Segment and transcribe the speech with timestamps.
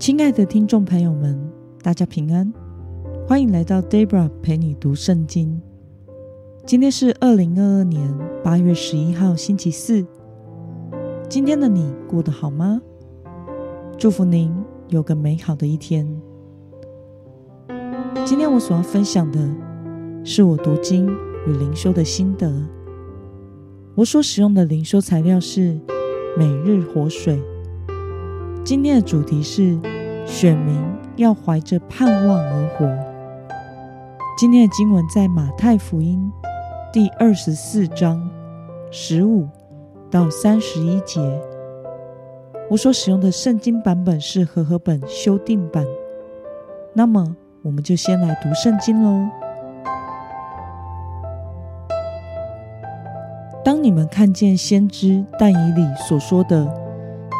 [0.00, 1.38] 亲爱的听众朋友们，
[1.82, 2.50] 大家平安，
[3.28, 5.60] 欢迎来到 Debra 陪你读圣经。
[6.64, 8.10] 今天是二零二二年
[8.42, 10.02] 八月十一号，星期四。
[11.28, 12.80] 今天的你过得好吗？
[13.98, 14.50] 祝福您
[14.88, 16.08] 有个美好的一天。
[18.24, 19.38] 今天我所要分享的
[20.24, 21.06] 是我读经
[21.46, 22.50] 与灵修的心得。
[23.94, 25.78] 我所使用的灵修材料是
[26.38, 27.38] 每日活水。
[28.70, 29.76] 今天的主题是
[30.24, 30.80] 选民
[31.16, 32.88] 要怀着盼望而活。
[34.38, 36.30] 今天的经文在马太福音
[36.92, 38.30] 第二十四章
[38.92, 39.48] 十五
[40.08, 41.20] 到三十一节。
[42.70, 45.84] 我所使用的圣经版本是和合本修订版。
[46.92, 49.28] 那么，我们就先来读圣经喽。
[53.64, 56.72] 当你们看见先知但以理所说的，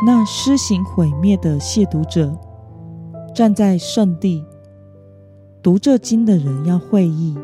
[0.03, 2.35] 那施行毁灭的亵渎者
[3.35, 4.45] 站在圣地
[5.63, 7.37] 读这经的人要会意。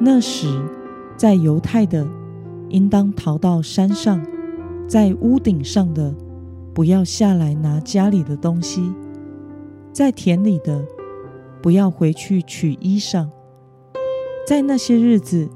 [0.00, 0.46] 那时，
[1.16, 2.06] 在犹太的
[2.68, 4.24] 应当逃到山上，
[4.86, 6.14] 在屋顶上的
[6.72, 8.92] 不要下来拿家里的东西，
[9.92, 10.84] 在田里的
[11.60, 13.28] 不要回去取衣裳。
[14.46, 15.48] 在那些日子，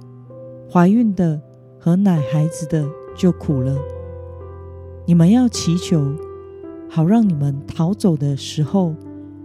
[0.71, 1.41] 怀孕的
[1.79, 2.85] 和奶孩子的
[3.17, 3.77] 就苦了。
[5.07, 6.15] 你们要祈求，
[6.89, 8.95] 好让你们逃走的时候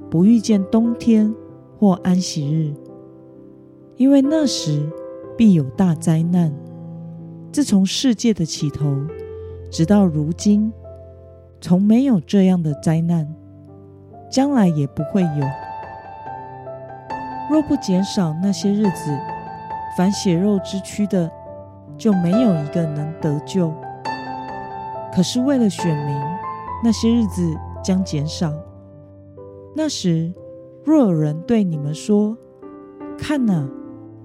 [0.10, 1.34] 不遇见冬天
[1.78, 2.74] 或安息日，
[3.98, 4.88] 因为那时
[5.38, 6.54] 必有大灾难。
[7.52, 8.96] 自从世界的起头
[9.70, 10.72] 直到如今，
[11.60, 13.28] 从没有这样的灾难，
[14.30, 15.46] 将来也不会有。
[17.50, 19.18] 若不减少那些日子，
[19.98, 21.30] 凡血肉之躯的，
[21.98, 23.74] 就没有一个能得救。
[25.14, 26.16] 可是为了选民，
[26.84, 28.52] 那些日子将减少。
[29.76, 30.34] 那时，
[30.84, 32.38] 若有人对你们说
[33.18, 33.70] ：“看哪，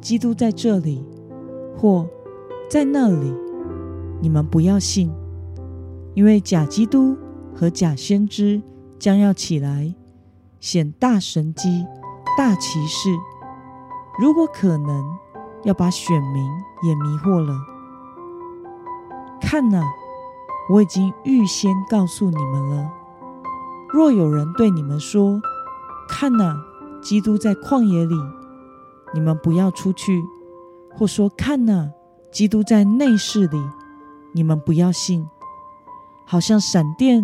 [0.01, 1.05] 基督在这里，
[1.77, 2.09] 或
[2.69, 3.33] 在那里”，
[4.21, 5.13] 你们不要信，
[6.15, 7.17] 因为假基督
[7.55, 8.63] 和假先知
[8.99, 9.95] 将要起来，
[10.59, 11.87] 显大神机、
[12.37, 13.11] 大奇事。
[14.19, 15.05] 如果可能，
[15.65, 16.43] 要把选民
[16.83, 17.55] 也迷惑了。
[19.41, 19.83] 看哪！
[20.69, 22.91] 我已经预先告诉你们了。
[23.93, 25.41] 若有人对你们说
[26.09, 26.57] ：“看哪，
[27.01, 28.15] 基督在旷野里”，
[29.15, 30.21] 你们不要出去；
[30.93, 31.91] 或说：“看哪，
[32.33, 33.59] 基督在内室里”，
[34.35, 35.27] 你们不要信。
[36.25, 37.23] 好像闪电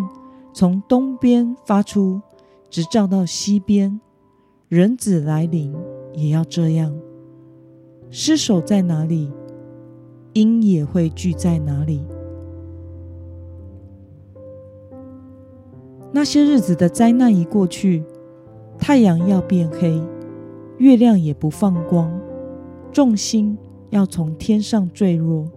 [0.53, 2.21] 从东边发出，
[2.69, 3.99] 直照到西边，
[4.69, 5.75] 人子来临
[6.13, 6.95] 也要这样。
[8.09, 9.31] 尸首在哪里，
[10.33, 12.05] 鹰也会聚在哪里。
[16.15, 18.03] 那些日子的灾难一过去，
[18.77, 19.99] 太阳要变黑，
[20.77, 22.11] 月亮也不放光，
[22.91, 23.57] 众星
[23.89, 25.47] 要从天上坠落，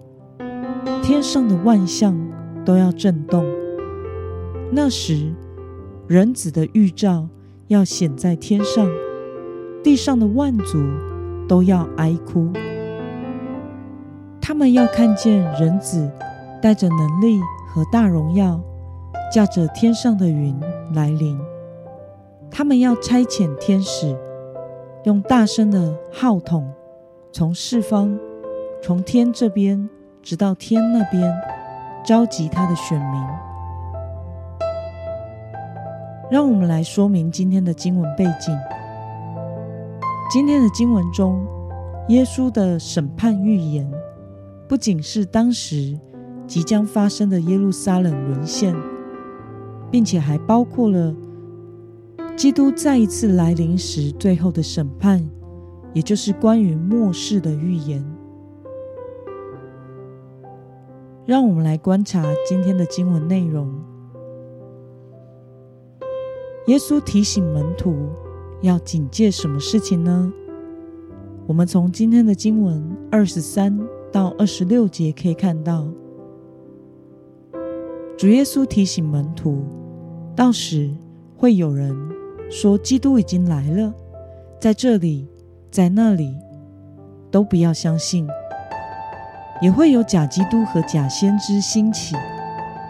[1.03, 2.19] 天上的万象
[2.65, 3.45] 都要震动。
[4.73, 5.31] 那时，
[6.09, 7.29] 人子的预兆
[7.69, 8.89] 要显在天上，
[9.85, 10.83] 地上的万族
[11.47, 12.51] 都要哀哭。
[14.41, 16.11] 他们要看见人子
[16.63, 18.59] 带着能力和大荣耀。
[19.33, 20.59] 驾着天上的云
[20.95, 21.39] 来临，
[22.51, 24.17] 他们要差遣天使，
[25.05, 26.67] 用大声的号筒，
[27.33, 28.19] 从四方，
[28.81, 29.89] 从天这边
[30.23, 31.35] 直到天那边，
[32.05, 33.23] 召集他的选民。
[36.31, 38.57] 让我们来说明今天的经文背景。
[40.31, 41.47] 今天的经文中，
[42.09, 43.89] 耶稣的审判预言，
[44.69, 45.99] 不仅是当时
[46.47, 48.75] 即将发生的耶路撒冷沦陷。
[49.91, 51.15] 并且还包括了
[52.37, 55.27] 基督再一次来临时最后的审判，
[55.95, 58.05] 也就是关于末世的预言。
[61.25, 63.73] 让我们来观察今天的经文内容。
[66.67, 67.95] 耶稣提醒门徒
[68.61, 70.33] 要警戒什么事情呢？
[71.47, 73.79] 我们从今天的经文二十三
[74.13, 75.87] 到二十六节可以看到。
[78.17, 79.63] 主耶稣提醒门徒，
[80.35, 80.91] 到时
[81.37, 81.95] 会有人
[82.51, 83.93] 说基督已经来了，
[84.59, 85.29] 在这里，
[85.71, 86.35] 在那里，
[87.31, 88.27] 都不要相信。
[89.61, 92.17] 也会有假基督和假先知兴起，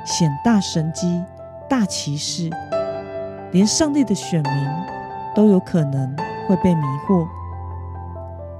[0.04, 1.20] 显大神机、
[1.68, 2.48] 大骑士，
[3.50, 4.52] 连上帝的选民
[5.34, 7.26] 都有可能会被迷惑。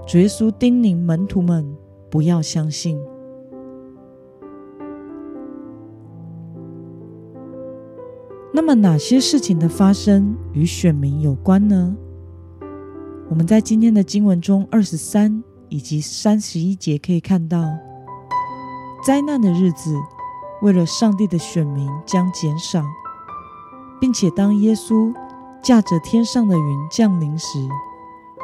[0.05, 1.77] 主耶稣叮咛门徒们
[2.11, 3.01] 不要相信。
[8.57, 11.95] 那么，哪些事情的发生与选民有关呢？
[13.29, 17.63] 我们在今天的经文中二十三以及三十一节可以看到，
[19.05, 19.95] 灾难的日子
[20.63, 22.83] 为了上帝的选民将减少，
[24.01, 25.13] 并且当耶稣
[25.63, 27.59] 驾着天上的云降临时，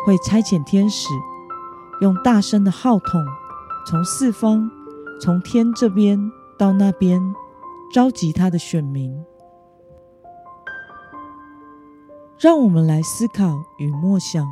[0.05, 1.09] 会差遣天使
[2.03, 3.19] 用大声的号筒，
[3.87, 4.71] 从四方，
[5.23, 6.21] 从天这边
[6.59, 7.35] 到那边，
[7.95, 9.11] 召集他的选民。
[12.43, 14.45] 让我们来思考与默想：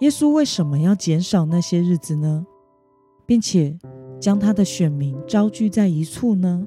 [0.00, 2.44] 耶稣为什么要减少那些日子呢？
[3.24, 3.78] 并且
[4.18, 6.66] 将他的选民招聚在一处呢？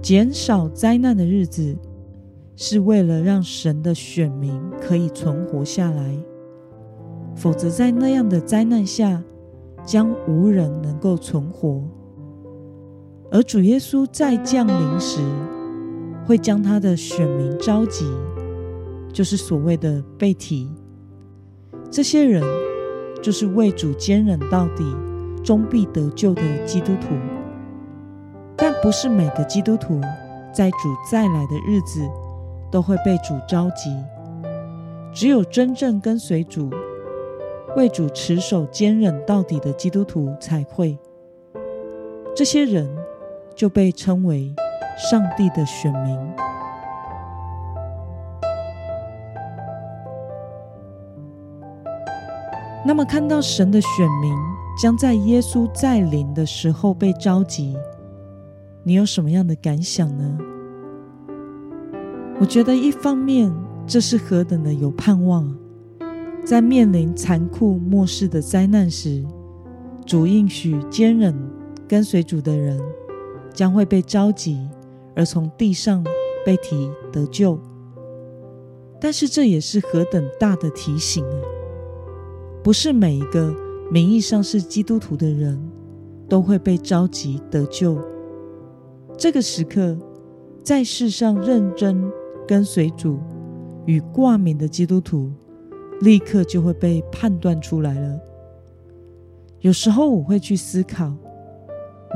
[0.00, 1.76] 减少灾难的日子，
[2.56, 6.16] 是为了让神的选民可以存活下来。
[7.36, 9.22] 否则，在那样的灾难下，
[9.84, 11.82] 将无人能够存活。
[13.30, 15.20] 而主耶稣在降临时，
[16.26, 18.06] 会将他的选民召集，
[19.12, 20.70] 就是所谓的被提。
[21.90, 22.42] 这些人
[23.22, 24.84] 就是为主坚忍到底、
[25.44, 27.14] 终必得救的基督徒。
[28.56, 30.00] 但不是每个基督徒
[30.54, 30.76] 在主
[31.10, 32.00] 再来的日子
[32.70, 33.90] 都会被主召集，
[35.12, 36.70] 只有真正跟随主、
[37.76, 40.96] 为主持守坚忍到底的基督徒才会。
[42.34, 42.88] 这些人
[43.54, 44.54] 就被称为。
[44.96, 46.18] 上帝的选民。
[52.84, 54.36] 那么，看到神的选民
[54.80, 57.76] 将在耶稣再临的时候被召集，
[58.82, 60.38] 你有什么样的感想呢？
[62.40, 63.54] 我觉得，一方面
[63.86, 65.56] 这是何等的有盼望，
[66.44, 69.24] 在面临残酷末世的灾难时，
[70.04, 71.32] 主应许坚忍
[71.86, 72.80] 跟随主的人
[73.54, 74.68] 将会被召集。
[75.14, 76.04] 而从地上
[76.44, 77.58] 被提得救，
[79.00, 81.36] 但是这也是何等大的提醒啊！
[82.62, 83.54] 不是每一个
[83.90, 85.60] 名义上是基督徒的人
[86.28, 87.98] 都会被召集得救。
[89.18, 89.96] 这个时刻，
[90.62, 92.10] 在世上认真
[92.46, 93.18] 跟随主
[93.84, 95.30] 与挂名的基督徒，
[96.00, 98.20] 立刻就会被判断出来了。
[99.60, 101.12] 有时候我会去思考，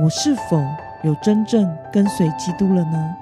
[0.03, 0.57] 我是否？
[1.05, 3.17] 有真正跟随基督了呢？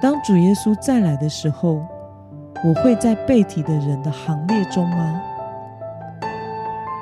[0.00, 1.82] 当主耶稣再来的时候，
[2.64, 5.22] 我会在被提的人的行列中吗？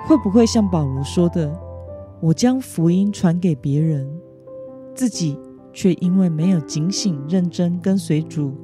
[0.07, 1.53] 会不会像保罗说的，
[2.21, 4.09] 我将福音传给别人，
[4.95, 5.39] 自己
[5.73, 8.55] 却因为没有警醒认真跟随主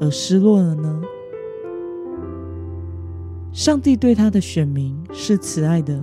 [0.00, 1.00] 而失落了呢？
[3.52, 5.98] 上帝对他的选民是慈爱的，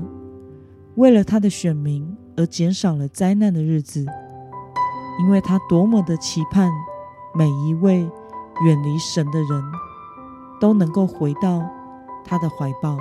[0.96, 2.06] 为了他的选民。
[2.38, 4.06] 而减少了灾难的日子，
[5.20, 6.70] 因为他多么的期盼
[7.34, 8.10] 每一位
[8.66, 9.64] 远离神的人
[10.60, 11.64] 都能够回到
[12.26, 12.98] 他的怀抱。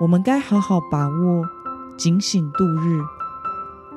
[0.00, 1.44] 我们该好好把握，
[1.98, 3.00] 警醒度日，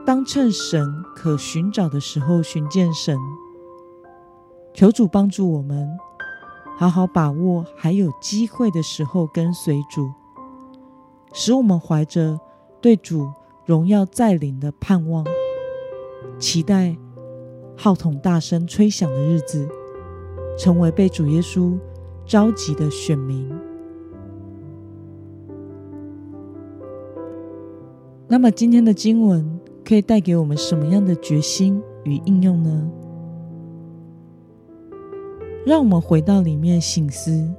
[0.05, 3.17] 当趁神可寻找的时候寻见神。
[4.73, 5.97] 求主帮助我们，
[6.77, 10.11] 好好把握还有机会的时候跟随主，
[11.31, 12.39] 使我们怀着。
[12.81, 13.29] 对主
[13.65, 15.25] 荣耀再临的盼望，
[16.39, 16.95] 期待
[17.75, 19.67] 号筒大声吹响的日子，
[20.57, 21.77] 成为被主耶稣
[22.25, 23.51] 召集的选民。
[28.29, 32.89] 那么，今天的经文可以带给我们什么样的决心与应用呢？
[35.65, 37.53] 让我们回到里面醒思：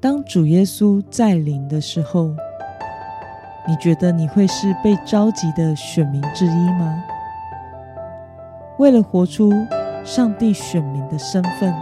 [0.00, 2.34] 当主耶稣再临的时候。
[3.68, 7.02] 你觉得你会是被召集的选民之一吗？
[8.78, 9.50] 为了活出
[10.04, 11.74] 上帝选民的身份，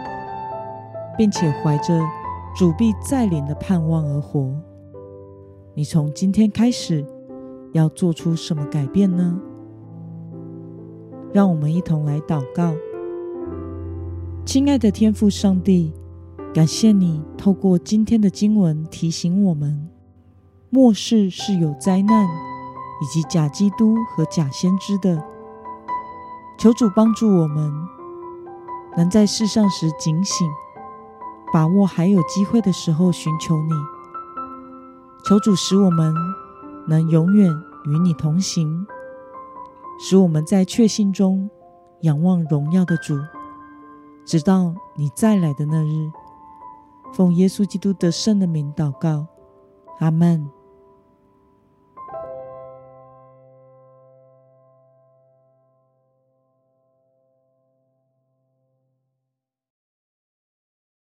[1.18, 2.00] 并且怀着
[2.56, 4.50] 主必再临的盼望而活，
[5.74, 7.04] 你从今天开始
[7.72, 9.38] 要做出什么改变呢？
[11.32, 12.72] 让我们一同来祷告。
[14.46, 15.92] 亲爱的天父上帝，
[16.54, 19.93] 感谢你透过今天的经文提醒我们。
[20.74, 22.26] 末世是有灾难，
[23.00, 25.24] 以及假基督和假先知的。
[26.58, 27.72] 求主帮助我们，
[28.96, 30.50] 能在世上时警醒，
[31.52, 33.70] 把握还有机会的时候寻求你。
[35.24, 36.12] 求主使我们
[36.88, 37.54] 能永远
[37.84, 38.84] 与你同行，
[40.00, 41.48] 使我们在确信中
[42.00, 43.14] 仰望荣耀的主，
[44.26, 46.10] 直到你再来的那日。
[47.12, 49.28] 奉耶稣基督得胜的名祷告，
[50.00, 50.50] 阿门。